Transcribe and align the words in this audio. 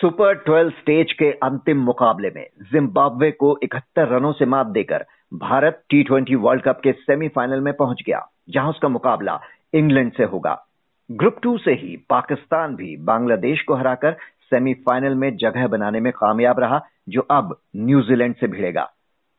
Super 0.00 0.34
12 0.48 0.70
stage 0.70 1.12
के 1.12 1.30
अंतिम 1.32 1.78
मुकाबले 1.78 2.30
में 2.36 2.46
जिम्बाब्वे 2.72 3.30
को 3.30 3.58
71 3.64 4.08
रनों 4.08 4.32
से 4.32 4.46
मात 4.46 4.66
देकर 4.66 5.04
Bharat 5.34 5.82
T 5.90 6.02
twenty 6.02 6.34
world 6.34 6.62
cup 6.62 6.80
के 6.84 6.92
सेमीफाइनल 6.92 7.60
में 7.60 7.74
पहुँच 7.74 8.02
गया, 8.06 8.28
जहाँ 8.50 8.70
उसका 8.70 8.88
मुकाबला 8.88 9.40
इंग्लैंड 9.74 10.12
से 10.12 10.24
होगा। 10.24 10.66
ग्रुप 11.10 11.36
टू 11.42 11.58
से 11.58 11.72
ही 11.72 11.96
पाकिस्तान 12.10 12.76
भी 12.76 12.96
बांग्लादेश 12.96 13.62
को 13.62 13.74
हराकर 13.74 14.12
सेमीफाइनल 14.50 15.14
में 15.14 15.36
जगह 15.36 15.66
बनाने 15.66 16.00
में 16.00 16.12
कामयाब 16.12 16.60
रहा, 16.60 16.80
जो 17.08 17.20
अब 17.20 17.56
न्यूजीलैंड 17.76 18.34
से 18.34 18.46
भिड़ेगा। 18.46 18.90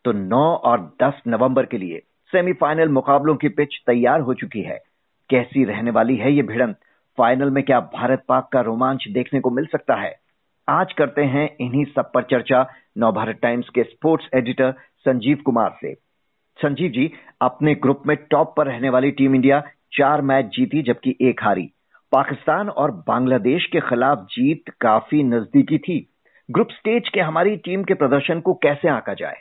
तो 0.05 0.11
9 0.11 0.55
और 0.55 0.95
10 1.03 1.13
नवंबर 1.27 1.65
के 1.65 1.77
लिए 1.77 2.01
सेमीफाइनल 2.31 2.89
मुकाबलों 2.89 3.35
की 3.35 3.49
पिच 3.49 3.83
तैयार 3.87 4.19
हो 4.19 4.33
चुकी 4.33 4.61
है। 4.61 4.79
कैसी 5.29 5.65
रहने 5.65 5.91
वाली 5.91 6.15
है 6.15 6.33
ये 6.33 6.41
भिड़ंत? 6.41 6.75
फाइनल 7.17 7.49
में 7.49 7.63
क्या 7.63 7.79
भारत 7.79 8.23
पाक 8.27 8.49
का 8.53 8.61
रोमांच 8.61 9.07
देखने 9.11 9.39
को 9.39 9.49
मिल 9.49 9.65
सकता 9.65 9.95
है? 9.95 10.20
आज 10.71 10.93
करते 10.93 11.21
हैं 11.21 11.57
इन्हीं 11.59 11.85
सब 11.85 12.11
पर 12.13 12.23
चर्चा 12.23 12.67
नवभारत 12.97 13.39
टाइम्स 13.41 13.69
के 13.69 13.83
स्पोर्ट्स 13.83 14.29
एडिटर 14.35 14.71
संजीव 14.99 15.37
कुमार 15.45 15.77
से। 15.81 15.93
संजीव 16.57 16.91
जी, 16.91 17.13
अपने 17.41 17.75
ग्रुप 17.75 18.03
में 18.07 18.17
टॉप 18.17 18.53
पर 18.57 18.67
रहने 18.67 18.89
वाली 18.89 19.11
टीम 19.11 19.35
इंडिया 19.35 19.61
चार 19.93 20.21
मैच 20.21 20.45
जीती 20.45 20.81
जबकि 20.81 21.15
एक 21.21 21.43
हारी। 21.43 21.71
पाकिस्तान 22.11 22.69
और 22.69 22.91
बांग्लादेश 22.91 23.65
के 23.65 23.79
खिलाफ 23.79 24.17
जीत 24.17 24.69
काफ़ी 24.81 25.23
नजदीकी 25.23 25.77
थी। 25.77 26.09
ग्रुप 26.51 26.67
स्टेज 26.71 27.09
के 27.09 27.19
हमारी 27.19 27.55
टीम 27.57 27.83
के 27.83 27.93
प्रदर्शन 27.93 28.39
को 28.39 28.53
कैसे 28.53 28.89
आंका 28.89 29.13
जाए? 29.13 29.37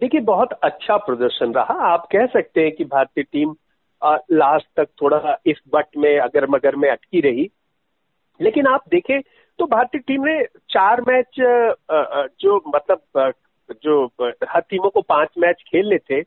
देखिए, 0.00 0.20
बहुत 0.20 0.52
अच्छा 0.52 0.96
प्रदर्शन 0.96 1.52
रहा। 1.52 1.92
आप 1.92 2.08
कह 2.12 2.26
सकते 2.26 2.62
हैं 2.62 2.72
कि 2.72 2.84
भारतीय 2.84 3.24
टीम 3.24 3.54
लास्ट 4.32 4.66
तक 4.76 4.88
थोड़ा 5.02 5.38
इस 5.46 5.60
बट 5.74 5.86
में 5.96 6.18
अगर 6.18 6.46
मगर 6.50 6.76
में 6.76 6.90
अटकी 6.90 7.20
रही। 7.20 7.50
लेकिन 8.40 8.66
आप 8.66 8.84
देखें 8.88 9.20
तो 9.60 9.66
भारतीय 9.66 10.00
टीम 10.00 10.24
ने 10.24 10.42
चार 10.70 11.00
मैच 11.08 11.40
जो 12.40 12.56
मतलब 12.68 13.32
जो 13.84 14.04
हर 14.48 14.60
टीमों 14.60 14.90
को 14.90 15.00
पाँच 15.02 15.28
मैच 15.38 15.62
खेलने 15.66 15.98
थे, 16.00 16.20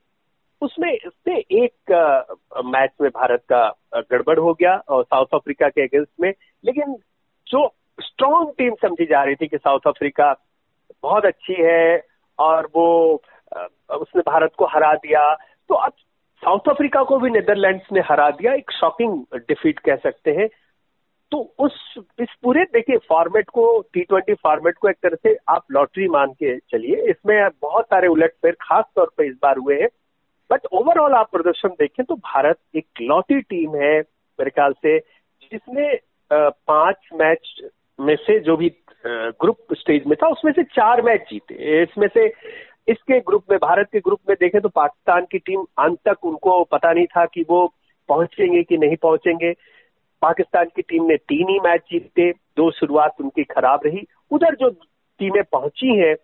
उसमें 0.62 0.98
से 1.06 1.38
एक 1.64 1.92
मैच 2.66 2.92
में 3.02 3.09
भारत 3.09 3.44
का 3.52 3.64
गड़बड़ 4.11 4.38
हो 4.39 4.54
गया 4.54 4.76
और 4.89 5.04
साउथ 5.04 5.34
अफ्रीका 5.34 5.70
के 5.70 5.81
अगेंस्ट 5.81 6.09
में। 6.22 6.31
लेकिन 6.64 6.95
जो 7.48 7.67
स्ट्रॉन्ग 8.00 8.54
टीम 8.58 8.76
समझी 8.81 9.06
जा 9.06 9.23
रही 9.23 9.36
थी 9.36 9.48
कि 9.48 9.58
साउथ 9.58 9.88
अफ्रीका 9.88 10.31
बहुत 11.04 11.26
अच्छी 11.26 11.61
है 11.61 12.02
और 12.39 12.70
वो 12.76 12.88
उसने 13.98 14.22
भारत 14.22 14.52
को 14.58 14.66
हरा 14.66 14.94
दिया 14.95 15.34
तो 15.70 15.76
अब 15.76 15.92
साउथ 16.44 16.70
अफ्रीका 16.70 17.04
को 17.04 17.17
भी 17.20 17.30
नेदरलैंड्स 17.30 17.92
ने 17.94 18.00
हरा 18.00 18.30
दिया, 18.31 18.54
एक 18.54 18.72
शॉकिंग 18.72 19.23
डिफीट 19.38 19.80
कह 19.80 19.95
सकते 19.95 20.31
हैं। 20.31 20.48
तो 21.34 21.39
उस, 21.59 21.73
इस 22.22 22.30
पूरे, 22.44 22.64
देखिए 22.73 22.98
फॉर्मेट 23.09 23.50
को 23.50 23.64
टी 23.94 24.02
ट्वेंटी 24.02 24.34
फॉर्मेट 24.34 24.76
को 24.78 24.89
एक 24.89 24.98
तरह 25.03 25.17
से 25.23 25.36
आप 25.50 25.64
लॉटरी 25.72 26.08
मान 26.08 26.31
के 26.34 26.58
चलिए। 26.59 26.95
इसमें 27.12 27.50
बहुत 27.62 27.86
सारे 27.86 28.08
उलट 28.08 28.31
फेर, 28.42 28.56
खास 28.62 28.84
तौर 28.95 29.12
पर 29.17 29.23
इस 29.23 29.36
बार 29.44 29.58
हुए 29.58 29.80
हैं। 29.81 29.88
बट 30.50 30.66
ओवरऑल 30.73 31.14
आप 31.14 31.31
प्रदर्शन 31.31 31.70
देखें 31.80 32.06
तो 32.06 32.16
भारत 32.16 32.58
एक 32.76 33.02
लौटी 33.02 33.39
टीम 33.42 33.76
है 33.76 34.00
मेरे 34.00 34.50
ख्याल 34.50 34.73
से, 34.73 34.98
जिसने 35.00 35.89
पाँच 36.31 37.09
मैच 37.16 37.61
में 38.00 38.16
से 38.17 38.39
जो 38.42 38.58
भी 38.58 38.72
ग्रुप 39.06 39.73
स्टेज 39.73 40.06
में 40.08 40.16
था, 40.16 40.28
उसमें 40.28 40.52
से 40.54 40.64
चार 40.66 41.02
मैच 41.02 41.28
जीते। 41.30 41.81
इसमें 41.84 42.08
से, 42.08 42.28
इसके 42.88 43.20
ग्रुप 43.20 43.44
में, 43.52 43.58
भारत 43.59 43.89
के 43.94 44.00
ग्रुप 44.00 44.20
में 44.30 44.36
देखें 44.39 44.61
तो 44.61 44.70
पाकिस्तान 44.70 45.26
की 45.31 45.39
टीम 45.39 45.66
अंत 45.80 46.00
तक 46.08 46.26
उनको 46.26 46.64
पता 46.64 46.94
नहीं 46.94 47.06
था 47.08 47.26
कि 47.26 47.45
वो 47.50 47.67
पहुँचेंगे 48.09 48.64
कि 48.64 48.78
नहीं 48.78 48.95
पहुँचेंगे। 49.02 49.54
पाकिस्तान 50.24 50.66
की 50.76 50.82
टीम 50.82 51.06
ने 51.06 51.16
तीन 51.18 51.50
ही 51.50 51.60
मैच 51.60 51.82
जीते, 51.92 52.32
दो 52.32 52.70
शुरुआत 52.72 53.22
उनकी 53.22 53.44
खराब 53.46 53.80
रही। 53.86 54.06
उधर 54.32 54.56
जो 54.56 54.70
टीमें 55.20 55.44
पहुँची 55.52 55.95
हैं 55.98 56.16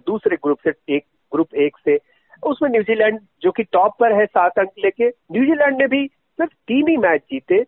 दूसरे 0.00 0.36
ग्रुप 0.36 0.58
से, 0.64 0.72
एक, 0.88 1.04
ग्रुप 1.32 1.54
एक 1.56 1.76
से, 1.84 1.98
उसमें 2.42 2.70
न्यूजीलैंड, 2.70 3.18
जो 3.42 3.50
कि 3.50 3.62
टॉप 3.64 3.94
पर 4.00 4.12
है 4.12 4.26
सात 4.26 4.58
अंक 4.58 4.70
लेके, 4.84 5.08
न्यूजीलैंड 5.08 5.76
ने 5.78 5.86
भी 5.88 6.06
सिर्फ़ 6.06 6.52
तीन 6.68 6.88
ही 6.88 6.96
मैच 6.98 7.20
जीते 7.30 7.64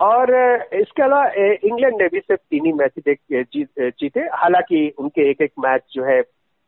और 0.00 0.30
इसके 0.74 1.02
अलावा 1.02 1.26
इंग्लैंड 1.64 2.00
ने 2.02 2.08
भी 2.08 2.20
सिर्फ़ 2.20 2.40
तीन 2.50 2.66
ही 2.66 2.72
मैच 2.72 2.92
जीते। 3.80 4.20
हालाँकि 4.34 4.88
उनके 4.98 5.28
एक 5.30 5.40
एक 5.42 5.52
मैच 5.60 5.82
जो 5.92 6.04
है, 6.04 6.20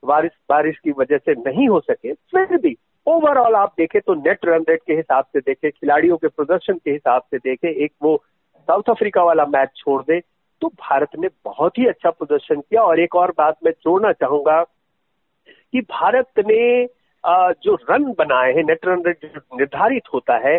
बारिश 0.03 0.31
बारिश 0.49 0.79
की 0.79 0.91
वजह 0.99 1.19
से 1.19 1.33
नहीं 1.41 1.69
हो 1.69 1.81
सके। 1.81 2.13
फिर 2.13 2.57
भी 2.59 2.77
ओवरऑल 3.07 3.55
आप 3.55 3.73
देखें 3.79 4.01
तो 4.01 4.15
नेट 4.17 4.45
रन 4.45 4.65
रेट 4.69 4.81
के 4.87 4.95
हिसाब 4.95 5.25
से 5.25 5.41
देखें, 5.41 5.71
खिलाड़ियों 5.71 6.17
के 6.17 6.29
प्रदर्शन 6.29 6.75
के 6.75 6.91
हिसाब 6.91 7.23
से 7.23 7.39
देखें, 7.39 7.69
एक 7.69 7.93
वो 8.03 8.23
साउथ 8.65 8.91
अफ्रीका 8.91 9.23
वाला 9.25 9.45
मैच 9.49 9.71
छोड़ 9.77 10.03
दे 10.03 10.21
तो 10.63 10.69
भारत 10.81 11.17
ने 11.19 11.29
बहुत 11.45 11.79
ही 11.79 11.87
अच्छा 11.87 12.11
प्रदर्शन 12.11 12.61
किया। 12.61 12.83
और 12.83 13.01
एक 13.01 13.15
और 13.17 13.31
बात 13.39 13.57
मैं 13.65 13.73
जोड़ना 13.75 14.13
चाहूँगा 14.15 14.63
कि 14.63 15.81
भारत 15.83 16.41
ने 16.41 16.87
जो 17.25 17.75
रन 17.91 18.05
बनाए 18.19 18.53
हैं, 18.53 18.63
नेट 18.65 18.87
रन 18.87 19.03
रेट 19.07 19.25
निर्धारित 19.55 20.03
होता 20.15 20.37
है, 20.39 20.57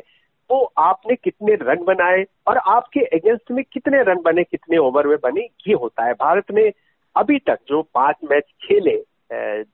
वो 0.49 0.63
आपने 0.77 1.15
कितने 1.15 1.55
रन 1.61 1.83
बनाए 1.83 2.23
और 2.47 2.57
आपके 2.57 2.99
अगेंस्ट 3.17 3.51
में 3.51 3.63
कितने 3.63 4.01
रन 4.03 4.21
बने, 4.21 4.43
कितने 4.43 4.77
ओवर 4.77 5.07
में 5.07 5.17
बने, 5.23 5.41
ये 5.67 5.73
होता 5.73 6.05
है। 6.05 6.13
भारत 6.15 6.51
ने 6.51 6.71
अभी 7.15 7.39
तक 7.39 7.59
जो 7.67 7.81
पाँच 7.93 8.15
मैच 8.31 8.43
खेले 8.63 8.97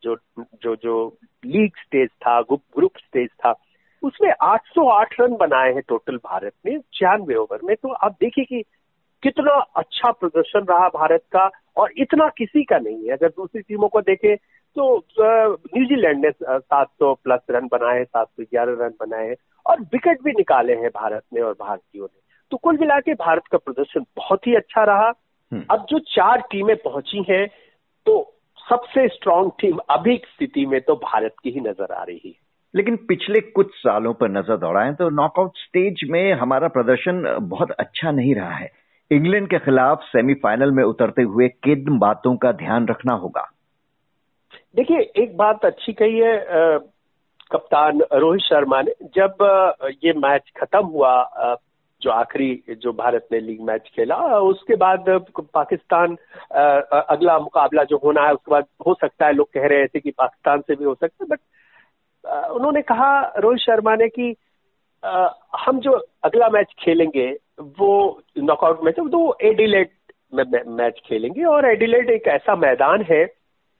जो 0.03 0.15
जो 0.63 0.75
जो 0.75 0.95
लीग 1.45 1.77
स्टेज 1.77 2.09
था 2.21 2.41
ग्रुप 2.43 2.97
स्टेज 2.97 3.29
था 3.35 3.51
उसमें 4.03 4.31
808 4.43 5.15
रन 5.19 5.35
बनाए 5.37 5.71
हैं 5.73 5.81
टोटल 5.87 6.17
भारत 6.17 6.53
ने 6.65 6.77
छियानवे 6.93 7.35
ओवर 7.35 7.59
में। 7.63 7.75
तो 7.75 7.91
आप 7.91 8.15
देखिए 8.21 8.45
कि 8.45 8.63
कितना 9.23 9.53
अच्छा 9.77 10.11
प्रदर्शन 10.11 10.65
रहा 10.69 10.87
भारत 10.89 11.23
का 11.33 11.49
और 11.77 11.91
इतना 11.97 12.27
किसी 12.37 12.63
का 12.63 12.77
नहीं 12.77 13.07
है। 13.07 13.13
अगर 13.13 13.29
दूसरी 13.29 13.61
टीमों 13.61 13.87
को 13.87 14.01
देखें 14.01 14.35
तो 14.75 14.97
न्यूजीलैंड 15.19 16.25
ने 16.25 16.31
700 16.31 17.13
प्लस 17.23 17.39
रन 17.51 17.67
बनाए 17.67 17.97
हैं 17.97 18.03
सात 18.05 18.27
सौ 18.27 18.43
ग्यारह 18.43 18.77
रन 18.81 18.93
बनाए 18.99 19.27
हैं 19.27 19.35
और 19.65 19.81
विकेट 19.93 20.21
भी 20.23 20.31
निकाले 20.31 20.75
हैं 20.75 20.89
भारत 20.89 21.23
ने 21.33 21.41
और 21.41 21.53
भारतीयों 21.53 22.05
ने। 22.05 22.19
तो 22.51 22.57
कुल 22.57 22.77
मिला 22.77 22.99
के 22.99 23.13
भारत 23.15 23.47
का 23.51 23.57
प्रदर्शन 23.57 24.05
बहुत 24.17 24.47
ही 24.47 24.55
अच्छा 24.55 24.83
रहा। 24.83 25.11
हम्म। 25.51 25.63
अब 25.71 25.85
जो 25.89 25.99
चार 26.09 26.41
टीमें 26.51 26.75
पहुँची 26.75 27.25
हैं 27.29 27.47
तो 28.05 28.21
सबसे 28.59 29.07
स्ट्रांग 29.07 29.51
टीम 29.59 29.77
अभी 29.89 30.15
स्थिति 30.25 30.65
में 30.65 30.79
तो 30.81 30.95
भारत 30.95 31.35
की 31.43 31.49
ही 31.49 31.59
नज़र 31.59 31.93
आ 31.93 32.03
रही 32.03 32.21
है। 32.25 32.40
लेकिन 32.73 32.95
पिछले 33.07 33.39
कुछ 33.41 33.73
सालों 33.75 34.13
पर 34.13 34.29
नज़र 34.29 34.57
दौड़ाएँ 34.57 34.93
तो 34.93 35.09
नॉकआउट 35.11 35.57
स्टेज 35.57 35.99
में 36.09 36.33
हमारा 36.33 36.67
प्रदर्शन 36.67 37.23
बहुत 37.41 37.71
अच्छा 37.71 38.11
नहीं 38.11 38.35
रहा 38.35 38.55
है। 38.55 38.69
इंग्लैंड 39.11 39.47
के 39.49 39.59
खिलाफ 39.59 40.03
सेमीफाइनल 40.05 40.71
में 40.71 40.83
उतरते 40.83 41.21
हुए 41.23 41.47
किन 41.63 41.97
बातों 41.99 42.35
का 42.35 42.51
ध्यान 42.53 42.87
रखना 42.87 43.13
होगा? 43.13 43.49
देखिए, 44.75 44.99
एक 45.23 45.35
बात 45.37 45.65
अच्छी 45.65 45.93
कही 45.93 46.19
है 46.19 46.37
कप्तान 47.51 47.99
रोहित 48.13 48.41
शर्मा 48.41 48.81
ने। 48.81 48.93
जब 49.15 49.89
ये 50.03 50.13
मैच 50.17 50.51
खत्म 50.57 50.85
हुआ 50.85 51.57
जो 52.01 52.09
आखिरी, 52.09 52.75
जो 52.75 52.91
भारत 52.93 53.27
ने 53.31 53.39
लीग 53.39 53.61
मैच 53.61 53.89
खेला, 53.95 54.15
उसके 54.39 54.75
बाद 54.75 55.05
पाकिस्तान 55.53 56.15
अगला 56.91 57.37
मुकाबला 57.39 57.83
जो 57.83 57.99
होना 58.03 58.21
है, 58.21 58.33
उसके 58.33 58.51
बाद 58.51 58.65
हो 58.87 58.93
सकता 58.93 59.25
है 59.25 59.33
लोग 59.33 59.47
कह 59.53 59.67
रहे 59.67 59.87
थे 59.87 59.99
कि 59.99 60.11
पाकिस्तान 60.11 60.61
से 60.61 60.75
भी 60.75 60.85
हो 60.85 60.93
सकता 60.95 61.23
है 61.23 61.27
बट 61.29 61.39
उन्होंने 62.25 62.81
कहा 62.81 63.11
रोहित 63.37 63.59
शर्मा 63.59 63.95
ने 63.95 64.07
कि 64.09 64.35
आ, 65.03 65.29
हम 65.59 65.79
जो 65.79 65.91
अगला 66.23 66.49
मैच 66.49 66.73
खेलेंगे 66.79 67.29
वो 67.79 68.21
नॉकआउट 68.39 68.83
मैच 68.83 68.95
तो 68.95 69.03
वो 69.09 69.37
एडिलेट 69.41 69.91
मैच 70.33 71.01
खेलेंगे 71.05 71.43
और 71.45 71.65
एडिलेट 71.65 72.09
एक 72.09 72.27
ऐसा 72.29 72.55
मैदान 72.55 73.01
है 73.01 73.25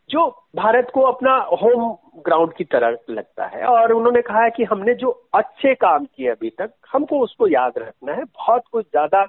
जो 0.09 0.27
भारत 0.55 0.87
को 0.93 1.01
अपना 1.01 1.35
होम 1.61 1.91
ग्राउंड 2.25 2.53
की 2.53 2.63
तरह 2.63 2.97
लगता 3.09 3.45
है। 3.45 3.63
और 3.65 3.91
उन्होंने 3.93 4.21
कहा 4.21 4.43
है 4.43 4.49
कि 4.49 4.63
हमने 4.63 4.93
जो 4.95 5.09
अच्छे 5.33 5.73
काम 5.75 6.05
किए 6.05 6.27
अभी 6.29 6.49
तक 6.49 6.73
हमको 6.91 7.19
उसको 7.19 7.47
याद 7.47 7.77
रखना 7.77 8.13
है। 8.13 8.23
बहुत 8.23 8.63
कुछ 8.71 8.85
ज़्यादा 8.85 9.21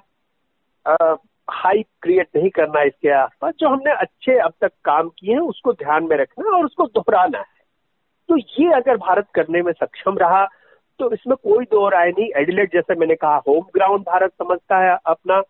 हाइप 1.47 1.85
क्रिएट 2.01 2.27
नहीं 2.35 2.49
करना 2.49 2.81
इसके 2.83 3.09
आसपास। 3.11 3.53
जो 3.59 3.69
हमने 3.69 3.91
अच्छे 3.91 4.37
अब 4.39 4.53
तक 4.61 4.71
काम 4.85 5.09
किए 5.09 5.33
हैं 5.33 5.41
उसको 5.41 5.73
ध्यान 5.75 6.03
में 6.03 6.17
रखना 6.17 6.45
है 6.45 6.57
और 6.57 6.65
उसको 6.65 6.85
दोहराना 6.87 7.37
है। 7.37 7.52
तो 8.29 8.37
ये 8.37 8.71
अगर 8.73 8.97
भारत 8.97 9.27
करने 9.35 9.61
में 9.61 9.71
सक्षम 9.71 10.17
रहा 10.17 10.45
तो 10.99 11.11
इसमें 11.11 11.35
कोई 11.43 11.65
दो 11.65 11.87
राय 11.89 12.09
नहीं। 12.09 12.29
एडिलेट 12.35 12.73
जैसे 12.73 12.95
मैंने 12.95 13.15
कहा 13.15 13.41
होम 13.47 13.63
ग्राउंड 13.75 14.01
भारत 14.01 14.31
समझता 14.31 14.77
है 14.77 14.97
अपना। 15.05 15.41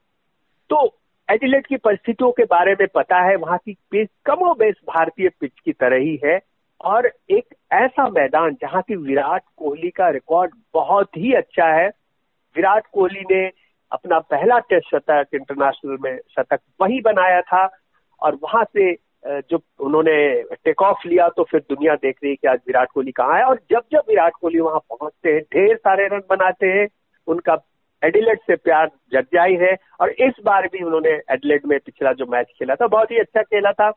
तो 0.70 1.00
एडिलेट 1.32 1.68
की 1.68 1.78
परिस्थितियों 1.78 2.32
के 2.32 2.44
बारे 2.44 2.74
में 2.74 2.88
पता 2.96 3.20
है, 3.22 3.36
वहाँ 3.36 3.58
की 3.58 3.78
पिच 3.92 4.10
कमो 4.26 4.54
बेस 4.54 4.76
भारतीय 4.88 5.30
पिच 5.30 5.52
की 5.66 5.72
तरह 5.72 5.98
ही 5.98 6.20
है। 6.26 6.40
और 6.82 7.12
एक 7.30 7.56
ऐसा 7.72 8.08
मैदान 8.10 8.56
जहाँ 8.62 8.82
की 8.82 8.96
विराट 8.96 9.42
कोहली 9.58 9.90
का 9.90 10.10
रिकॉर्ड 10.10 10.52
बहुत 10.74 11.18
ही 11.18 11.34
अच्छा 11.34 11.66
है। 11.66 11.88
विराट 12.56 12.88
कोहली 12.94 13.22
ने 13.32 13.52
अपना 13.92 14.20
पहला 14.20 14.60
टेस्ट 14.60 14.88
शतक 14.88 15.28
इंटरनेशनल 15.34 15.98
में 16.02 16.18
शतक 16.18 16.60
वही 16.82 17.02
बनाया 17.02 17.42
था। 17.42 17.70
और 18.22 18.36
वहाँ 18.36 18.64
से 18.64 18.94
जब 19.24 19.62
उन्होंने 19.80 20.16
टेक 20.56 20.82
ऑफ़ 20.82 21.08
लिया 21.08 21.28
तो 21.30 21.44
फिर 21.44 21.60
दुनिया 21.62 21.94
देख 21.96 22.16
रही 22.24 22.30
है 22.32 22.36
कि 22.36 22.48
आज 22.48 22.60
विराट 22.68 22.90
कोहली 22.94 23.12
कहाँ 23.12 23.38
है। 23.38 23.44
और 23.44 23.60
जब 23.72 23.84
जब 23.92 24.04
विराट 24.10 24.34
कोहली 24.42 24.60
वहाँ 24.60 24.80
पहुँचते 24.90 25.34
हैं, 25.34 25.42
ढेर 25.44 25.76
सारे 25.78 26.08
रन 26.08 26.22
बनाते 26.30 26.68
हैं, 26.68 26.88
उनका 27.28 27.58
एडिलेट 28.02 28.40
से 28.48 28.56
प्यार 28.58 28.90
जग 29.14 29.26
जाई 29.34 29.56
है। 29.62 29.76
और 30.02 30.10
इस 30.20 30.44
बार 30.46 30.68
भी 30.68 30.84
उन्होंने 30.84 31.12
एडिलेट 31.32 31.66
में 31.66 31.78
पिछला 31.80 32.14
जो 32.14 32.26
मैच 32.26 32.48
खेला 32.60 32.76
था, 32.76 32.88
बहुत 32.88 33.12
ही 33.12 33.20
अच्छा 33.20 33.42
खेला 33.44 33.72
था। 33.72 33.92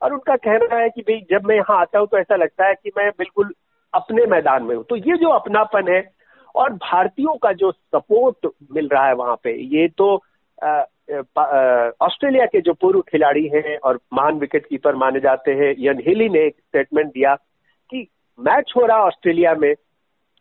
और 0.00 0.12
उनका 0.12 0.36
कहना 0.38 0.76
है 0.76 0.88
कि 0.90 1.02
भाई, 1.02 1.20
जब 1.30 1.46
मैं 1.46 1.56
यहाँ 1.56 1.80
आता 1.80 1.98
हूँ 1.98 2.06
तो 2.06 2.18
ऐसा 2.18 2.36
लगता 2.36 2.68
है 2.68 2.74
कि 2.74 2.90
मैं 2.96 3.08
बिल्कुल 3.18 3.52
अपने 3.92 4.26
मैदान 4.26 4.62
में 4.62 4.74
हूँ। 4.76 4.84
तो 4.84 4.96
ये 4.96 5.16
जो 5.16 5.28
अपनापन 5.30 5.92
है, 5.92 6.02
और 6.54 6.72
भारतीयों 6.72 7.34
का 7.34 7.52
जो 7.54 7.70
सपोर्ट 7.72 8.46
मिल 8.72 8.88
रहा 8.88 9.06
है 9.06 9.14
वहाँ 9.14 9.36
पे, 9.44 9.52
ये 9.76 9.88
तो 9.88 10.14
ऑस्ट्रेलिया 11.08 12.46
के 12.46 12.60
जो 12.60 12.72
पूर्व 12.72 13.00
खिलाड़ी 13.02 13.46
हैं 13.48 13.76
और 13.78 13.98
महान 14.14 14.38
विकेट 14.38 14.66
कीपर 14.66 14.94
माने 14.96 15.20
जाते 15.20 15.52
हैं 15.54 15.74
यन 15.78 16.02
हिली 16.06 16.28
ने 16.28 16.44
एक 16.46 16.54
स्टेटमेंट 16.56 17.08
दिया 17.08 17.34
कि 17.34 18.06
मैच 18.38 18.72
हो 18.76 18.86
रहा 18.86 19.04
ऑस्ट्रेलिया 19.04 19.54
में, 19.54 19.74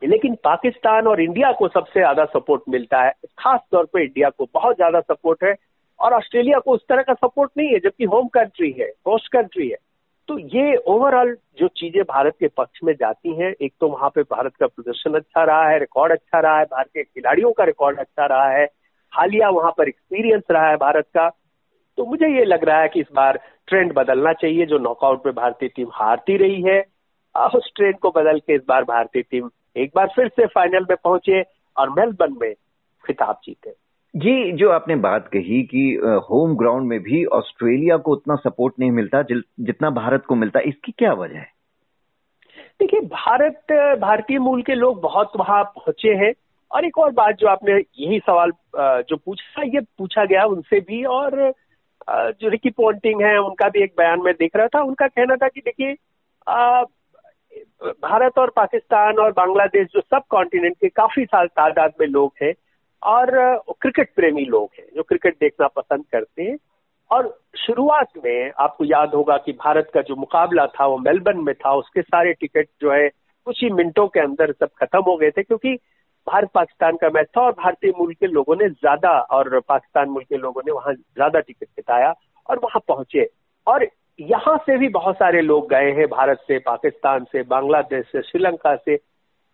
लेकिन 0.01 0.35
पाकिस्तान 0.43 1.07
और 1.07 1.21
इंडिया 1.21 1.51
को 1.51 1.67
सबसे 1.69 1.99
ज़्यादा 1.99 2.25
सपोर्ट 2.27 2.61
मिलता 2.69 3.01
है। 3.03 3.11
खास 3.39 3.59
तौर 3.71 3.85
पे 3.85 4.03
इंडिया 4.03 4.29
को 4.29 4.47
बहुत 4.53 4.75
ज़्यादा 4.75 4.99
सपोर्ट 5.01 5.43
है 5.43 5.55
और 5.99 6.13
ऑस्ट्रेलिया 6.13 6.59
को 6.59 6.71
उस 6.71 6.85
तरह 6.89 7.01
का 7.01 7.13
सपोर्ट 7.15 7.51
नहीं 7.57 7.67
है, 7.67 7.79
जबकि 7.79 8.03
होम 8.05 8.27
कंट्री 8.29 8.71
है 8.79 8.87
होस्ट 9.07 9.31
कंट्री 9.33 9.69
है। 9.69 9.77
तो 10.29 10.37
ये 10.39 10.75
ओवरऑल 10.87 11.35
जो 11.59 11.67
चीज़ें 11.69 12.01
भारत 12.03 12.35
के 12.39 12.47
पक्ष 12.47 12.79
में 12.83 12.93
जाती 12.93 13.33
हैं, 13.35 13.53
एक 13.53 13.73
तो 13.79 13.87
वहाँ 13.87 14.09
पे 14.09 14.21
भारत 14.23 14.55
का 14.55 14.67
प्रदर्शन 14.67 15.15
अच्छा 15.15 15.43
रहा 15.43 15.69
है 15.69 15.79
रिकॉर्ड 15.79 16.11
अच्छा 16.11 16.39
रहा 16.39 16.57
है, 16.59 16.65
भारतीय 16.65 17.03
खिलाड़ियों 17.03 17.51
का 17.51 17.63
रिकॉर्ड 17.63 17.99
अच्छा 17.99 18.25
रहा 18.25 18.49
है 18.49 18.65
हालिया 19.13 19.49
वहाँ 19.49 19.71
पर 19.77 19.87
एक्सपीरियंस 19.87 20.43
रहा 20.51 20.69
है 20.69 20.75
भारत 20.77 21.05
का 21.15 21.29
तो 21.97 22.05
मुझे 22.05 22.27
ये 22.27 22.43
लग 22.45 22.63
रहा 22.63 22.81
है 22.81 22.87
कि 22.87 22.99
इस 22.99 23.07
बार 23.15 23.39
ट्रेंड 23.67 23.93
बदलना 23.93 24.33
चाहिए 24.33 24.65
जो 24.65 24.77
नॉकआउट 24.79 25.25
में 25.25 25.35
भारतीय 25.35 25.69
टीम 25.69 25.87
हारती 25.93 26.37
रही 26.37 26.61
है। 26.61 26.79
उस 27.35 27.71
ट्रेंड 27.75 27.97
को 27.97 28.09
बदल 28.11 28.39
के 28.39 28.55
इस 28.55 28.61
बार 28.67 28.83
भारतीय 28.83 29.21
टीम 29.21 29.49
एक 29.77 29.91
बार 29.95 30.07
फिर 30.15 30.27
से 30.27 30.45
फाइनल 30.45 30.85
में 30.89 30.95
पहुँचे 31.03 31.41
और 31.77 31.89
मेलबर्न 31.89 32.37
में 32.41 32.53
खिताब 33.03 33.39
जीते। 33.45 33.73
जी 34.13 34.51
जो 34.51 34.69
आपने 34.69 34.95
बात 34.95 35.27
कही 35.27 35.61
कि 35.63 35.83
होम 36.29 36.55
ग्राउंड 36.55 36.87
में 36.87 36.99
भी 36.99 37.23
ऑस्ट्रेलिया 37.33 37.97
को 37.97 38.11
उतना 38.11 38.35
सपोर्ट 38.35 38.73
नहीं 38.79 38.91
मिलता 38.91 39.21
जितना 39.21 39.89
भारत 39.89 40.25
को 40.25 40.35
मिलता 40.35 40.59
इसकी 40.59 40.91
क्या 40.91 41.13
वजह 41.13 41.37
है? 41.37 41.47
देखिए 42.79 42.99
भारत 43.01 43.71
भारतीय 43.99 44.39
मूल 44.39 44.61
के 44.61 44.75
लोग 44.75 45.01
बहुत 45.01 45.31
वहाँ 45.37 45.63
पहुँचे 45.75 46.13
हैं। 46.15 46.33
और 46.71 46.85
एक 46.85 46.97
और 46.97 47.11
बात 47.13 47.35
जो 47.35 47.47
आपने 47.47 47.73
यही 47.73 48.19
सवाल 48.19 48.51
जो 49.03 49.15
पूछा, 49.15 49.63
ये 49.63 49.79
पूछा 49.97 50.25
गया 50.25 50.43
उनसे 50.45 50.79
भी 50.81 51.03
और 51.05 51.51
जो 52.09 52.49
रिकी 52.49 52.69
पॉन्टिंग 52.71 53.21
है, 53.21 53.37
उनका 53.39 53.67
भी 53.69 53.83
एक 53.83 53.93
बयान 53.97 54.21
में 54.21 54.33
देख 54.33 54.55
रहा 54.55 54.67
था। 54.67 54.81
उनका 54.83 55.07
कहना 55.07 55.35
था 55.35 55.47
कि 55.47 55.61
देखिए 55.61 55.93
भारत 58.01 58.37
और 58.39 58.49
पाकिस्तान 58.55 59.17
और 59.19 59.31
बांग्लादेश 59.31 59.87
जो 59.93 60.01
सब 60.01 60.23
कॉन्टिनेंट 60.29 60.75
के 60.75 60.89
काफ़ी 60.89 61.25
साल 61.25 61.47
तादाद 61.49 61.93
में 62.01 62.07
लोग 62.07 62.33
हैं 62.43 62.53
और 63.01 63.31
क्रिकेट 63.81 64.13
प्रेमी 64.15 64.45
लोग 64.45 64.69
हैं, 64.79 64.85
जो 64.95 65.03
क्रिकेट 65.03 65.35
देखना 65.39 65.67
पसंद 65.69 66.03
करते 66.11 66.43
हैं। 66.43 66.57
और 67.11 67.27
शुरुआत 67.57 68.11
में 68.25 68.51
आपको 68.57 68.85
याद 68.85 69.13
होगा 69.15 69.37
कि 69.37 69.51
भारत 69.53 69.89
का 69.93 70.01
जो 70.01 70.15
मुकाबला 70.15 70.65
था, 70.67 70.85
वो 70.85 70.97
मेलबर्न 70.99 71.39
में 71.39 71.53
था। 71.55 71.73
उसके 71.75 72.01
सारे 72.01 72.33
टिकट 72.33 72.67
जो 72.81 72.91
है, 72.91 73.09
कुछ 73.47 73.63
ही 73.63 73.69
मिनटों 73.71 74.07
के 74.07 74.19
अंदर 74.19 74.51
सब 74.51 74.69
खत्म 74.77 74.99
हो 75.01 75.15
गए 75.17 75.31
थे, 75.31 75.43
क्योंकि 75.43 75.77
भारत 76.27 76.49
पाकिस्तान 76.53 76.95
का 76.95 77.09
मैच 77.09 77.27
था 77.27 77.41
और 77.41 77.51
भारतीय 77.53 77.91
मूल 77.97 78.13
के 78.13 78.27
लोगों 78.27 78.55
ने 78.55 78.69
ज़्यादा 78.69 79.09
और 79.31 79.59
पाकिस्तान 79.59 80.09
मूल 80.09 80.23
के 80.23 80.37
लोगों 80.37 80.61
ने 80.65 80.71
वहाँ 80.71 80.93
ज़्यादा 80.93 81.39
टिकट 81.39 81.67
बिताया 81.67 82.13
और 82.49 82.59
वहाँ 82.63 82.81
पहुँचे 82.87 83.29
और 83.67 83.87
यहाँ 84.19 84.57
से 84.57 84.77
भी 84.77 84.87
बहुत 84.89 85.15
सारे 85.15 85.41
लोग 85.41 85.69
गए 85.69 85.91
हैं 85.91 86.07
भारत 86.07 86.43
से 86.47 86.57
पाकिस्तान 86.59 87.23
से 87.23 87.43
बांग्लादेश 87.43 88.05
से 88.11 88.21
श्रीलंका 88.21 88.75
से 88.75 88.95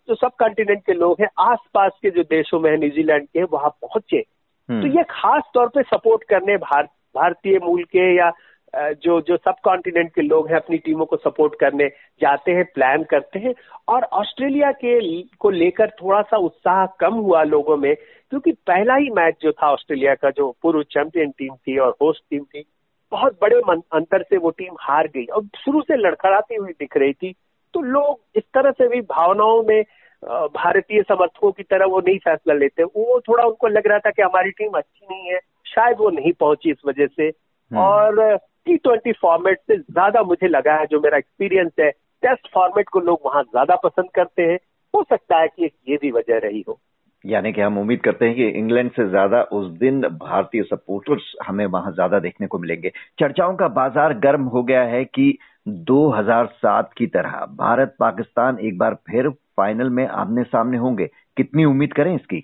जो 0.08 0.16
सब 0.16 0.32
कॉन्टिनेंट 0.40 0.86
के 0.86 0.94
लोग 0.94 1.22
हैं 1.22 1.28
आसपास 1.42 1.92
के 2.02 2.10
जो 2.10 2.24
देशों 2.24 2.60
में 2.60 2.70
है 2.72 2.78
न्यूजीलैंड 2.78 3.28
के 3.28 3.44
वहाँ 3.44 3.70
पहुँचे 3.82 4.24
हम्म। 4.70 4.82
तो 4.82 4.98
ये 4.98 5.04
खास 5.10 5.44
तौर 5.54 5.68
पे 5.68 5.84
सपोर्ट 5.84 6.24
करने 6.24 6.58
भार, 6.58 6.84
भारतीय 7.16 7.60
मूल 7.64 7.84
के 7.84 8.16
या 8.18 8.30
जो 8.74 9.20
जो 9.22 9.36
सब 9.38 9.56
कॉन्टिनेंट 9.64 10.10
के 10.16 10.22
लोग 10.22 10.48
हैं 10.50 10.56
अपनी 10.56 10.78
टीमों 10.78 11.06
को 11.06 11.18
सपोर्ट 11.18 11.54
करने 11.60 11.88
जाते 12.22 12.52
हैं 12.52 12.64
प्लान 12.74 13.04
करते 13.04 13.40
हैं। 13.40 13.54
और 13.88 14.04
ऑस्ट्रेलिया 14.14 14.72
के 14.74 15.22
को 15.40 15.50
लेकर 15.50 15.90
थोड़ा 16.02 16.22
सा 16.22 16.38
उत्साह 16.38 16.86
कम 17.00 17.14
हुआ 17.16 17.44
लोगों 17.44 17.78
में 17.78 17.94
क्योंकि 17.96 18.52
पहला 18.68 18.96
ही 18.96 19.10
मैच 19.12 19.36
जो 19.42 19.52
था 19.52 19.72
ऑस्ट्रेलिया 19.74 20.16
का 20.16 20.30
जो 20.30 20.52
पूर्व 20.62 20.84
चैंपियन 20.92 21.32
टीम 21.32 21.54
थी 21.58 21.78
और 21.78 21.96
होस्ट 22.02 22.24
टीम 22.30 22.44
थी 22.46 22.64
बहुत 23.12 23.38
बड़े 23.42 23.60
अंतर 23.70 24.24
से 24.24 24.38
वो 24.38 24.50
टीम 24.52 24.76
हार 24.80 25.08
गई। 25.08 25.26
और 25.26 25.44
शुरू 25.58 25.82
से 25.82 25.98
लड़खड़ाती 25.98 26.56
हुई 26.56 26.72
दिख 26.72 26.98
रही 26.98 27.14
थी 27.14 27.34
तो 27.74 27.82
लोग 27.82 28.20
इस 28.36 28.44
तरह 28.54 28.72
से 28.72 28.88
भी 28.88 29.02
भावनाओं 29.02 29.64
में 29.64 29.82
भारतीय 30.24 31.02
समर्थकों 31.02 31.52
की 31.52 31.64
तरह 31.64 31.86
वो 31.86 32.00
नहीं 32.00 32.18
फैसला 32.20 32.54
लेते। 32.54 32.84
वो 32.84 33.20
थोड़ा 33.28 33.44
उनको 33.44 33.68
लग 33.68 33.88
रहा 33.88 34.00
था 34.00 34.10
कि 34.10 34.22
हमारी 34.22 34.52
टीम 34.52 34.78
अच्छी 34.78 35.06
नहीं 35.12 35.32
है 35.32 35.40
शायद 35.66 35.98
वो 36.00 36.10
नहीं 36.10 36.32
पहुँची 36.40 36.72
इस 36.72 36.82
वजह 36.88 37.08
से। 37.08 37.24
हम्म। 37.24 37.80
और 37.80 38.38
टी 38.68 38.78
ट्वेंटी 38.78 39.12
फॉर्मेट 39.12 39.60
से 39.60 39.78
ज़्यादा 39.78 40.22
मुझे 40.24 40.48
लगा 40.48 40.74
है, 40.74 40.86
जो 40.86 41.00
मेरा 41.00 41.18
एक्सपीरियंस 41.18 41.72
है 41.80 41.90
टेस्ट 42.24 42.48
फॉर्मेट 42.54 42.90
को 42.90 43.00
लोग 43.00 43.20
वहाँ 43.26 43.44
ज़्यादा 43.44 43.76
पसंद 43.76 44.10
करते 44.16 44.44
हैं। 44.44 44.58
हो 44.94 45.04
सकता 45.04 45.40
है 45.40 45.48
कि 45.48 45.70
ये 45.90 45.98
भी 46.02 46.12
वजह 46.12 46.38
रही 46.38 46.64
हो। 46.68 46.80
यानी 47.26 47.52
कि 47.54 47.62
हम 47.62 47.78
उम्मीद 47.78 48.02
करते 48.02 48.26
हैं 48.26 48.36
कि 48.36 48.48
इंग्लैंड 48.50 48.92
से 48.92 49.08
ज़्यादा 49.10 49.42
उस 49.52 49.68
दिन 49.80 50.02
भारतीय 50.02 50.64
सपोर्टर्स 50.64 51.32
हमें 51.48 51.66
वहाँ 51.66 51.92
ज़्यादा 51.92 52.20
देखने 52.20 52.48
को 52.48 52.60
मिलेंगे। 52.60 52.90
चर्चाओं 53.20 53.56
का 53.56 53.68
बाज़ार 53.68 54.14
गर्म 54.20 54.44
हो 54.44 54.64
गया 54.64 54.84
है 54.84 55.04
कि 55.06 55.38
2007 55.68 56.94
की 56.98 57.08
तरह 57.08 57.46
भारत 57.56 57.96
पाकिस्तान 58.00 58.60
एक 58.60 58.78
बार 58.78 58.94
फिर 59.08 59.30
फाइनल 59.30 59.90
में 59.90 60.08
आमने 60.08 60.44
सामने 60.44 60.78
होंगे। 60.78 61.10
कितनी 61.38 61.66
उम्मीद 61.66 61.94
करें 61.94 62.16
इसकी? 62.16 62.44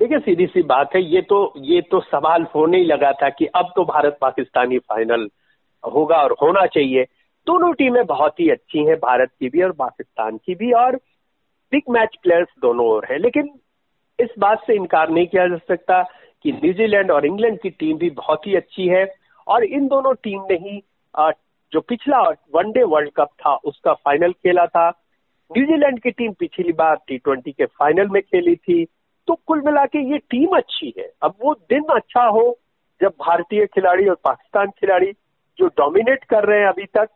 देखिए 0.00 0.18
सीधी 0.18 0.46
सी 0.46 0.62
बात 0.64 0.94
है, 0.94 1.02
ये 1.02 1.20
तो 1.22 1.52
ये 1.58 1.80
तो 1.80 2.00
सवाल 2.02 2.46
होने 2.54 2.78
ही 2.78 2.84
लगा 2.84 3.12
था 3.12 3.28
कि 3.30 3.46
अब 3.46 3.72
तो 3.76 3.84
भारत 3.84 4.16
पाकिस्तानी 4.20 4.78
फाइनल 4.78 5.28
होगा 5.84 6.16
और 6.16 6.34
होना 6.42 6.64
चाहिए। 6.66 7.04
दोनों 7.46 7.72
टीमें 7.72 8.04
बहुत 8.06 8.40
ही 8.40 8.48
अच्छी 8.50 8.84
हैं, 8.84 8.96
भारत 8.96 9.30
की 9.30 9.48
भी 9.48 9.62
और 9.62 9.72
पाकिस्तान 9.72 10.36
की 10.36 10.54
भी, 10.54 10.72
और 10.72 10.96
बिग 11.72 11.90
मैच 11.90 12.16
प्लेयर्स 12.22 12.48
दोनों 12.62 12.86
ओर 12.86 13.06
हैं। 13.10 13.18
लेकिन 13.18 13.50
इस 14.18 14.30
बात 14.38 14.64
से 14.66 14.74
इनकार 14.74 15.10
नहीं 15.10 15.26
किया 15.26 15.46
जा 15.48 15.56
सकता 15.68 16.02
कि 16.44 16.52
न्यूजीलैंड 16.54 17.10
और 17.10 17.26
इंग्लैंड 17.26 17.58
की 17.60 17.70
टीम 17.70 17.96
भी 17.98 18.10
बहुत 18.12 18.46
ही 18.46 18.54
अच्छी 18.56 18.86
है, 18.88 19.04
और 19.46 19.64
इन 19.64 19.86
दोनों 19.88 20.14
टीम 20.14 20.42
ने 20.50 20.56
ही 20.58 20.80
जो 21.72 21.80
पिछला 21.80 22.20
वनडे 22.54 22.82
वर्ल्ड 22.84 23.10
कप 23.16 23.28
था, 23.40 23.54
उसका 23.56 23.92
फाइनल 23.94 24.32
खेला 24.32 24.66
था। 24.66 24.88
न्यूजीलैंड 25.50 26.00
की 26.00 26.10
टीम 26.10 26.32
पिछली 26.32 26.72
बार 26.74 26.96
टी 27.08 27.18
ट्वेंटी 27.18 27.52
के 27.52 27.64
फाइनल 27.64 28.08
में 28.08 28.20
खेली 28.22 28.54
थी। 28.56 28.82
तो 29.28 29.34
कुल 29.46 29.60
मिला 29.60 29.84
के 29.86 29.98
ये 30.10 30.18
टीम 30.30 30.56
अच्छी 30.56 30.92
है। 30.98 31.10
अब 31.22 31.34
वो 31.42 31.54
दिन 31.70 31.84
अच्छा 31.94 32.24
हो, 32.26 32.58
जब 33.00 33.12
भारतीय 33.20 33.66
खिलाड़ी 33.66 34.08
और 34.08 34.16
पाकिस्तान 34.24 34.70
खिलाड़ी 34.70 35.12
जो 35.58 35.66
डोमिनेट 35.78 36.24
कर 36.24 36.44
रहे 36.44 36.60
हैं 36.60 36.68
अभी 36.68 36.84
तक, 36.88 37.08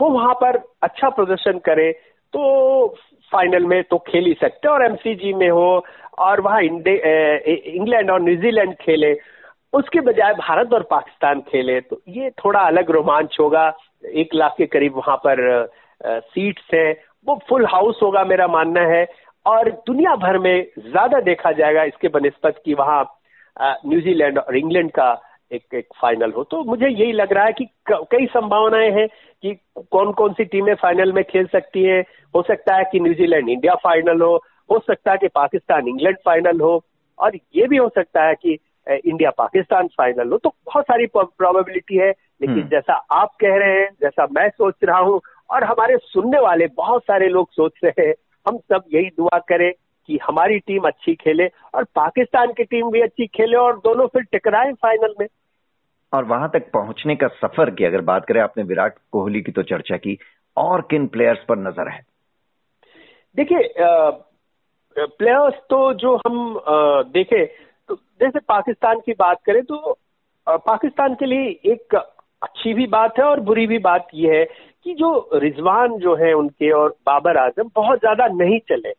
वो 0.00 0.08
वहाँ 0.10 0.34
पर 0.34 0.56
अच्छा 0.82 1.08
प्रदर्शन 1.10 1.58
करे 1.58 1.90
तो 2.34 2.88
फाइनल 3.32 3.64
में 3.66 3.82
तो 3.84 3.98
खेल 4.00 4.24
ही 4.26 4.32
सकते 4.40 4.68
और 4.68 4.84
एमसीजी 4.84 5.32
में 5.34 5.48
हो, 5.48 5.84
और 6.18 6.40
वहाँ 6.40 6.60
इंग्लैंड 6.62 8.10
और 8.10 8.22
न्यूजीलैंड 8.22 8.74
खेले, 8.76 9.12
उसके 9.72 10.00
बजाय 10.00 10.32
भारत 10.34 10.72
और 10.74 10.82
पाकिस्तान 10.90 11.40
खेले 11.42 11.80
तो 11.80 12.00
ये 12.08 12.30
थोड़ा 12.38 12.60
अलग 12.60 12.90
रोमांच 12.90 13.36
होगा। 13.40 13.72
एक 14.04 14.34
लाख 14.34 14.54
के 14.58 14.66
करीब 14.66 14.96
वहाँ 14.96 15.16
पर 15.26 15.40
सीट्स 16.02 16.74
हैं। 16.74 16.94
वो 17.26 17.38
फुल 17.48 17.66
हाउस 17.66 18.00
होगा 18.02 18.24
मेरा 18.24 18.46
मानना 18.48 18.80
है। 18.88 19.04
और 19.48 19.70
दुनिया 19.86 20.14
भर 20.16 20.38
में 20.38 20.66
ज़्यादा 20.78 21.20
देखा 21.20 21.52
जाएगा 21.52 21.82
इसके 21.84 22.08
बनस्पत 22.08 22.60
की 22.64 22.74
वहाँ 22.74 23.02
न्यूजीलैंड 23.86 24.38
और 24.38 24.56
इंग्लैंड 24.56 24.90
का 24.90 25.10
एक 25.52 25.74
एक 25.74 25.86
फाइनल 26.00 26.32
हो। 26.32 26.42
तो 26.44 26.62
मुझे 26.64 26.88
यही 26.88 27.12
लग 27.12 27.32
रहा 27.32 27.44
है 27.44 27.52
कि 27.52 27.64
कई 27.90 28.26
संभावनाएँ 28.26 28.90
हैं 28.90 29.06
कि 29.42 29.54
कौन 29.90 30.12
कौन 30.12 30.32
सी 30.32 30.44
टीमें 30.44 30.74
फाइनल 30.74 31.12
में 31.12 31.22
खेल 31.24 31.46
सकती 31.46 31.82
हैं। 31.82 32.02
हो 32.34 32.42
सकता 32.42 32.76
है 32.76 32.84
कि 32.92 33.00
न्यूजीलैंड 33.00 33.48
इंडिया 33.48 33.74
फाइनल 33.74 34.22
हो 34.22 34.34
हो 34.70 34.78
सकता 34.78 35.10
है 35.10 35.18
कि 35.18 35.28
पाकिस्तान 35.34 35.88
इंग्लैंड 35.88 36.16
फाइनल 36.24 36.60
हो 36.60 36.84
और 37.18 37.36
ये 37.56 37.66
भी 37.66 37.76
हो 37.76 37.88
सकता 37.88 38.24
है 38.24 38.34
कि 38.34 38.58
इंडिया 38.86 39.30
पाकिस्तान 39.38 39.86
फाइनल 39.98 40.32
हो। 40.32 40.38
तो 40.38 40.54
बहुत 40.66 40.84
सारी 40.84 41.06
प्रोबेबिलिटी 41.16 41.96
है 41.96 42.10
लेकिन 42.10 42.58
हम्म। 42.58 42.68
जैसा 42.68 42.94
आप 43.12 43.34
कह 43.40 43.56
रहे 43.56 43.80
हैं 43.80 43.88
जैसा 44.02 44.26
मैं 44.32 44.48
सोच 44.48 44.74
रहा 44.84 44.98
हूँ 44.98 45.20
और 45.50 45.64
हमारे 45.64 45.96
सुनने 45.96 46.40
वाले 46.40 46.66
बहुत 46.76 47.02
सारे 47.02 47.28
लोग 47.28 47.52
सोच 47.52 47.72
रहे 47.84 48.06
हैं 48.06 48.14
हम 48.48 48.58
सब 48.72 48.84
यही 48.94 49.08
दुआ 49.16 49.38
करें 49.48 49.70
कि 50.08 50.18
हमारी 50.22 50.58
टीम 50.58 50.86
अच्छी 50.86 51.14
खेले 51.14 51.46
और 51.74 51.84
पाकिस्तान 51.94 52.52
की 52.52 52.64
टीम 52.64 52.90
भी 52.90 53.00
अच्छी 53.00 53.26
खेले 53.26 53.56
और 53.56 53.78
दोनों 53.78 54.06
फिर 54.06 54.22
टकराए 54.32 54.72
फाइनल 54.82 55.14
में। 55.20 55.26
और 56.12 56.24
वहाँ 56.24 56.50
तक 56.50 56.70
पहुँचने 56.72 57.16
का 57.16 57.28
सफ़र 57.28 57.70
की 57.70 57.84
अगर 57.84 58.00
बात 58.02 58.24
करें 58.24 58.40
आपने 58.40 58.64
विराट 58.64 58.94
कोहली 59.12 59.40
की 59.42 59.52
तो 59.52 59.62
चर्चा 59.62 59.96
की 59.96 60.18
और 60.56 60.80
किन 60.90 61.06
प्लेयर्स 61.06 61.44
पर 61.48 61.58
नज़र 61.58 61.88
है? 61.88 62.00
देखिए 63.36 63.72
प्लेयर्स 64.96 65.54
तो 65.70 65.92
जो 65.94 66.14
हम 66.16 66.60
देखे 67.12 67.44
तो 67.88 67.94
जैसे 68.20 68.38
पाकिस्तान 68.38 69.00
की 69.00 69.12
बात 69.12 69.42
करें 69.46 69.62
तो 69.64 69.98
पाकिस्तान 70.46 71.14
के 71.14 71.26
लिए 71.26 71.48
एक 71.72 71.94
अच्छी 72.42 72.72
भी 72.74 72.86
बात 72.86 73.18
है 73.18 73.24
और 73.24 73.40
बुरी 73.40 73.66
भी 73.66 73.78
बात 73.78 74.08
यह 74.14 74.32
है 74.32 74.44
कि 74.88 74.94
जो 74.94 75.30
रिजवान 75.34 75.98
जो 75.98 76.14
है 76.14 76.32
उनके 76.32 76.70
और 76.70 76.88
बाबर 76.88 77.36
आज़म 77.36 77.70
बहुत 77.74 77.98
ज़्यादा 77.98 78.26
नहीं 78.26 78.58
चले। 78.58 78.92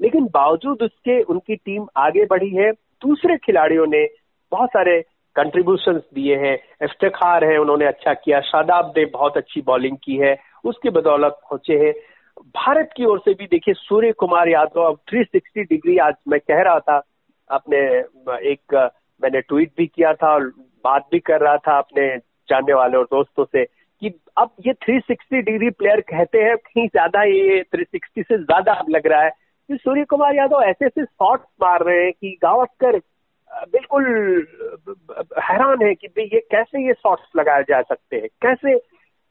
लेकिन 0.00 0.24
बावजूद 0.24 0.82
उसके 0.82 1.22
उनकी 1.22 1.56
टीम 1.56 1.86
आगे 1.96 2.24
बढ़ी 2.24 2.50
है। 2.50 2.72
दूसरे 2.72 3.36
खिलाड़ियों 3.36 3.86
ने 3.86 4.08
बहुत 4.52 4.68
सारे 4.68 5.04
कंट्रीब्यूशन 5.36 5.92
दिए 5.92 6.36
हैं। 6.36 6.58
इफ्तार 6.82 7.44
है, 7.44 7.58
उन्होंने 7.58 7.86
अच्छा 7.86 8.14
किया। 8.14 8.40
शादाब 8.40 8.92
ने 8.96 9.04
बहुत 9.04 9.36
अच्छी 9.36 9.60
बॉलिंग 9.60 9.96
की 10.04 10.16
है। 10.16 10.36
उसके 10.64 10.90
बदौलत 10.90 11.32
पहुँचे 11.32 11.74
हैं। 11.74 11.92
भारत 12.40 12.90
की 12.96 13.04
ओर 13.04 13.18
से 13.18 13.34
भी 13.34 13.46
देखिए 13.46 13.74
सूर्य 13.74 14.12
कुमार 14.12 14.48
यादव, 14.48 14.82
अब 14.82 14.98
360 15.10 15.62
डिग्री 15.62 15.98
आज 15.98 16.14
मैं 16.28 16.40
कह 16.40 16.62
रहा 16.62 16.78
था। 16.78 17.02
अपने 17.50 17.78
एक, 18.50 18.92
मैंने 19.22 19.40
ट्वीट 19.40 19.72
भी 19.76 19.86
किया 19.86 20.12
था 20.12 20.34
और 20.34 20.52
बात 20.84 21.08
भी 21.12 21.18
कर 21.18 21.40
रहा 21.40 21.56
था 21.56 21.78
अपने 21.78 22.16
जानने 22.48 22.74
वाले 22.74 22.96
और 22.96 23.04
दोस्तों 23.04 23.44
से। 23.44 23.79
कि 24.02 24.12
अब 24.38 24.50
ये 24.66 24.72
360 24.84 25.40
डिग्री 25.42 25.70
प्लेयर 25.70 26.00
कहते 26.00 26.38
हैं, 26.38 26.56
कहीं 26.56 26.86
ज़्यादा 26.86 27.22
ये 27.22 27.62
360 27.62 28.22
से 28.22 28.38
ज़्यादा 28.38 28.72
अब 28.72 28.86
लग 28.90 29.06
रहा 29.06 29.22
है। 29.22 29.30
कि 29.30 29.76
सूर्य 29.76 30.04
कुमार 30.04 30.34
यादव 30.34 30.62
ऐसे 30.62 30.86
ऐसे 30.86 31.04
शॉट्स 31.04 31.44
मार 31.62 31.82
रहे 31.84 32.04
हैं 32.04 32.12
कि 32.12 32.36
गावस्कर 32.42 33.00
बिल्कुल 33.72 34.04
हैरान 35.42 35.82
है 35.82 35.94
कि 35.94 36.08
भाई 36.08 36.24
ये 36.24 36.40
कैसे 36.50 36.86
ये 36.86 36.92
शॉट्स 36.92 37.36
लगाए 37.36 37.62
जा 37.62 37.80
सकते 37.82 38.16
हैं? 38.16 38.28
कैसे 38.42 38.74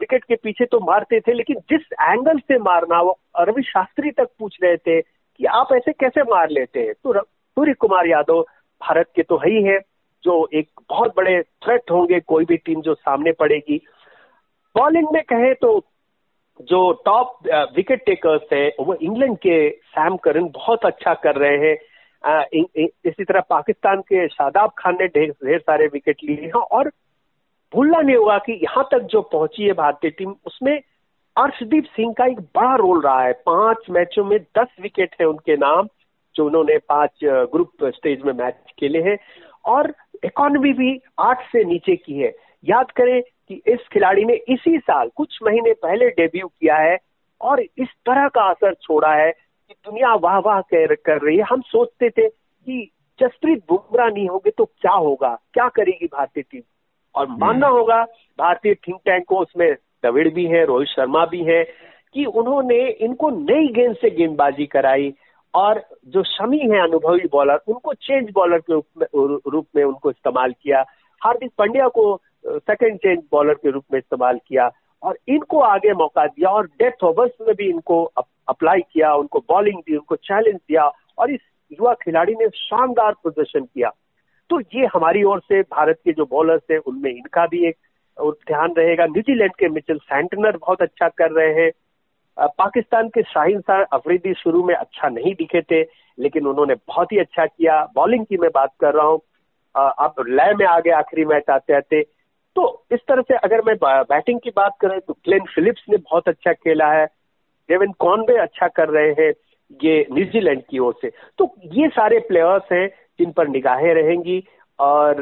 विकेट 0.01 0.23
के 0.23 0.35
पीछे 0.35 0.65
तो 0.65 0.79
मारते 0.79 1.19
थे, 1.19 1.33
लेकिन 1.33 1.55
जिस 1.69 1.81
एंगल 2.01 2.39
से 2.39 2.57
मारना, 2.59 3.01
वो 3.01 3.19
रवि 3.39 3.63
शास्त्री 3.63 4.11
तक 4.11 4.29
पूछ 4.39 4.57
रहे 4.63 4.77
थे 4.77 5.01
कि 5.01 5.45
आप 5.45 5.69
ऐसे 5.73 5.91
कैसे 5.91 6.23
मार 6.23 6.49
लेते 6.49 6.79
हैं? 6.79 6.93
तो 7.03 7.21
सूर्य 7.21 7.73
कुमार 7.73 8.07
यादव 8.07 8.41
भारत 8.81 9.11
के 9.15 9.23
तो 9.23 9.37
है 9.37 9.49
ही 9.49 9.63
है, 9.63 9.79
जो 10.23 10.49
एक 10.53 10.69
बहुत 10.89 11.13
बड़े 11.17 11.41
थ्रेट 11.41 11.91
होंगे, 11.91 12.19
कोई 12.19 12.45
भी 12.45 12.57
टीम 12.57 12.81
जो 12.81 12.93
सामने 12.93 13.31
पड़ेगी। 13.31 13.81
बॉलिंग 14.75 15.07
में 15.13 15.21
कहे 15.23 15.53
तो 15.53 15.79
जो 16.69 16.79
टॉप 17.05 17.47
विकेट 17.75 18.03
टेकर्स 18.05 18.41
है, 18.53 18.67
वो 18.79 18.93
इंग्लैंड 18.95 19.37
के 19.37 19.69
सैम 19.69 20.17
करन 20.17 20.47
बहुत 20.55 20.85
अच्छा 20.85 21.13
कर 21.23 21.35
रहे 21.35 21.57
हैं। 21.57 21.75
इसी 23.05 23.23
तरह 23.23 23.41
पाकिस्तान 23.49 24.01
के 24.03 24.27
शादाब 24.27 24.71
खान 24.77 24.97
ने 25.01 25.07
ढेर 25.07 25.59
सारे 25.59 25.87
विकेट 25.87 26.23
लिए 26.23 26.45
हैं 26.45 26.61
और 26.71 26.89
भूलना 27.73 28.01
नहीं 28.01 28.15
होगा 28.15 28.37
कि 28.37 28.59
यहाँ 28.63 28.87
तक 28.91 29.07
जो 29.11 29.21
पहुँची 29.31 29.63
है 29.63 29.73
भारतीय 29.73 30.11
टीम 30.11 30.33
उसमें 30.47 30.79
अर्शदीप 31.35 31.85
सिंह 31.85 32.13
का 32.13 32.25
एक 32.25 32.39
बड़ा 32.55 32.75
रोल 32.75 33.01
रहा 33.01 33.21
है। 33.23 33.33
पाँच 33.45 33.85
मैचों 33.89 34.25
में 34.25 34.37
दस 34.57 34.67
विकेट 34.81 35.15
है 35.21 35.27
उनके 35.27 35.55
नाम, 35.57 35.87
जो 36.35 36.45
उन्होंने 36.45 36.77
पाँच 36.89 37.19
ग्रुप 37.23 37.85
स्टेज 37.85 38.21
में 38.21 38.33
मैच 38.33 38.55
खेले 38.79 39.01
हैं। 39.01 39.17
और 39.65 39.93
इकोनॉमी 40.25 40.71
भी 40.73 40.99
आठ 41.19 41.45
से 41.51 41.63
नीचे 41.65 41.95
की 41.95 42.19
है। 42.19 42.33
याद 42.65 42.91
करें 42.91 43.21
कि 43.49 43.61
इस 43.67 43.79
खिलाड़ी 43.93 44.25
ने 44.25 44.33
इसी 44.33 44.77
साल 44.77 45.09
कुछ 45.15 45.39
महीने 45.43 45.73
पहले 45.73 46.09
डेब्यू 46.09 46.47
किया 46.47 46.75
है 46.75 46.97
और 47.41 47.59
इस 47.59 47.87
तरह 48.05 48.27
का 48.27 48.49
असर 48.49 48.73
छोड़ा 48.73 49.13
है 49.13 49.31
कि 49.31 49.75
दुनिया 49.85 50.15
वाह 50.15 50.37
वाह 50.37 50.61
कर, 50.61 51.21
रही 51.21 51.37
है। 51.37 51.43
हम 51.43 51.61
सोचते 51.61 52.09
थे 52.09 52.29
कि 52.29 52.91
जसप्रीत 53.19 53.63
बुमराह 53.69 54.07
नहीं 54.07 54.27
होगे 54.27 54.49
तो 54.49 54.65
क्या 54.65 54.91
होगा? 54.91 55.39
क्या 55.53 55.69
करेगी 55.69 56.05
भारतीय 56.05 56.43
टीम? 56.43 56.61
और 57.15 57.27
हम्म। 57.27 57.45
मानना 57.45 57.67
होगा 57.67 58.03
भारतीय 58.39 58.73
थिंक 58.73 58.99
टैंक 59.05 59.25
को 59.25 59.37
उसमें 59.37 59.73
द्रविड़ 59.73 60.29
भी 60.29 60.45
है 60.45 60.65
रोहित 60.65 60.87
शर्मा 60.87 61.25
भी 61.25 61.43
है 61.43 61.63
कि 62.13 62.25
उन्होंने 62.25 62.89
इनको 62.89 63.29
नई 63.29 63.67
गेंद 63.67 63.95
से 63.95 64.09
गेंदबाजी 64.09 64.65
कराई 64.65 65.13
और 65.53 65.85
जो 66.05 66.23
शमी 66.23 66.59
है 66.59 66.83
अनुभवी 66.83 67.27
बॉलर 67.31 67.59
उनको 67.67 67.93
चेंज 67.93 68.29
बॉलर 68.33 68.59
के 68.71 68.73
रूप 69.49 69.67
में 69.75 69.83
उनको 69.83 70.09
इस्तेमाल 70.09 70.53
किया। 70.61 70.85
हार्दिक 71.23 71.51
पांड्या 71.57 71.87
को 71.87 72.21
सेकंड 72.45 72.97
चेंज 72.97 73.23
बॉलर 73.31 73.53
के 73.53 73.71
रूप 73.71 73.83
में 73.93 73.97
इस्तेमाल 73.99 74.39
किया 74.47 74.69
और 75.03 75.17
इनको 75.27 75.59
आगे 75.61 75.93
मौका 75.93 76.25
दिया 76.25 76.49
और 76.49 76.65
डेथ 76.79 77.03
ओवर्स 77.03 77.31
में 77.41 77.55
भी 77.55 77.69
इनको 77.69 78.03
अप्लाई 78.13 78.81
किया, 78.81 79.13
उनको 79.13 79.39
बॉलिंग 79.49 79.79
दी, 79.79 79.95
उनको 79.95 80.15
चैलेंज 80.15 80.55
दिया 80.55 80.83
और 81.17 81.31
इस 81.31 81.41
युवा 81.71 81.93
खिलाड़ी 82.03 82.33
ने 82.33 82.47
शानदार 82.49 83.13
प्रदर्शन 83.23 83.65
किया। 83.65 83.89
तो 84.49 84.59
ये 84.75 84.85
हमारी 84.93 85.23
ओर 85.23 85.39
से 85.39 85.61
भारत 85.61 85.99
के 86.05 86.13
जो 86.13 86.25
बॉलर्स 86.25 86.61
हैं, 86.71 86.77
उनमें 86.79 87.11
इनका 87.11 87.45
भी 87.47 87.67
एक 87.67 87.77
ध्यान 88.17 88.73
रहेगा। 88.77 89.05
न्यूजीलैंड 89.05 89.51
के 89.55 89.67
मिचल 89.69 89.97
सैंटनर 89.97 90.57
बहुत 90.57 90.81
अच्छा 90.81 91.07
कर 91.09 91.31
रहे 91.31 91.53
हैं। 91.61 91.71
पाकिस्तान 92.57 93.09
के 93.09 93.21
शाहीन 93.23 93.59
शाह 93.61 93.83
अफरीदी 93.93 94.33
शुरू 94.33 94.63
में 94.63 94.73
अच्छा 94.75 95.09
नहीं 95.09 95.33
दिखे 95.35 95.61
थे, 95.61 95.81
लेकिन 96.17 96.47
उन्होंने 96.47 96.75
बहुत 96.87 97.11
ही 97.11 97.17
अच्छा 97.19 97.45
किया। 97.45 97.81
बॉलिंग 97.95 98.25
की 98.25 98.37
मैं 98.37 98.49
बात 98.55 98.73
कर 98.81 98.93
रहा 98.93 99.05
हूँ। 99.05 99.19
अब 99.75 100.23
लय 100.27 100.53
में 100.59 100.65
आगे 100.65 100.91
आखिरी 100.91 101.25
मैच 101.25 101.49
आते 101.49 101.73
आते 101.73 102.01
तो 102.55 102.63
इस 102.91 102.99
तरह 103.07 103.21
से 103.21 103.35
अगर 103.35 103.61
मैं 103.61 103.75
बैटिंग 103.83 104.39
की 104.39 104.49
बात 104.49 104.75
करें 104.81 104.99
तो 104.99 105.13
क्लेन 105.13 105.45
फिलिप्स 105.55 105.83
ने 105.89 105.97
बहुत 105.97 106.27
अच्छा 106.27 106.53
खेला 106.53 106.91
है। 106.91 107.05
डेविन 107.69 107.91
कॉनवे 107.99 108.37
अच्छा 108.37 108.67
कर 108.67 108.89
रहे 108.89 109.11
हैं 109.19 109.31
ये 109.83 110.05
न्यूजीलैंड 110.11 110.61
की 110.69 110.79
ओर 110.79 110.95
से। 111.01 111.11
तो 111.37 111.53
ये 111.73 111.87
सारे 111.89 112.19
प्लेयर्स 112.19 112.71
हैं 112.71 112.87
जिन 113.19 113.31
पर 113.31 113.47
निगाहें 113.47 113.93
रहेंगी 113.93 114.43
और 114.79 115.15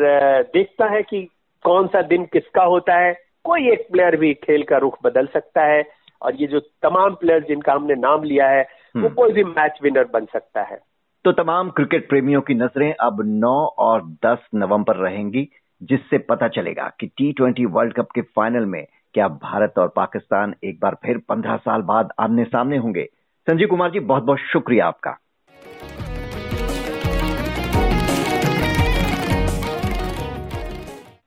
देखता 0.53 0.85
है 0.85 1.01
कि 1.03 1.21
कौन 1.65 1.87
सा 1.87 2.01
दिन 2.01 2.25
किसका 2.25 2.63
होता 2.63 2.95
है। 2.95 3.13
कोई 3.43 3.71
एक 3.71 3.87
प्लेयर 3.91 4.15
भी 4.15 4.33
खेल 4.33 4.63
का 4.63 4.77
रुख 4.77 4.97
बदल 5.03 5.27
सकता 5.27 5.63
है 5.63 5.83
और 6.21 6.35
ये 6.35 6.47
जो 6.47 6.59
तमाम 6.59 7.15
प्लेयर 7.15 7.43
जिनका 7.43 7.73
हमने 7.73 7.95
नाम 7.95 8.23
लिया 8.23 8.47
है 8.49 8.61
वो 8.61 9.01
हम्म। 9.01 9.13
कोई 9.13 9.31
भी 9.31 9.43
मैच 9.43 9.79
विनर 9.83 10.05
बन 10.13 10.25
सकता 10.25 10.61
है। 10.61 10.79
तो 11.25 11.31
तमाम 11.31 11.69
क्रिकेट 11.69 12.09
प्रेमियों 12.09 12.41
की 12.41 12.53
नज़रें 12.53 12.93
अब 12.93 13.21
9 13.25 13.55
और 13.79 14.01
10 14.25 14.47
नवंबर 14.55 14.95
रहेंगी। 14.95 15.47
जिससे 15.83 16.17
पता 16.17 16.47
चलेगा 16.47 16.91
कि 16.99 17.07
टी 17.07 17.33
ट्वेंटी 17.33 17.65
वर्ल्ड 17.65 17.93
कप 17.93 18.07
के 18.15 18.21
फाइनल 18.21 18.65
में 18.65 18.85
क्या 19.13 19.27
भारत 19.27 19.73
और 19.77 19.93
पाकिस्तान 19.95 20.55
एक 20.63 20.79
बार 20.81 20.97
फिर 21.05 21.17
पंद्रह 21.17 21.57
साल 21.57 21.81
बाद 21.81 22.09
आमने 22.19 22.43
सामने 22.43 22.77
होंगे। 22.77 23.03
संजीव 23.47 23.67
कुमार 23.67 23.91
जी 23.91 23.99
बहुत 23.99 24.23
बहुत 24.23 24.39
शुक्रिया 24.39 24.87
आपका। 24.87 25.17